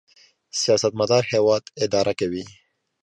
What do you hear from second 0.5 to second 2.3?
سیاستمدار هیواد اداره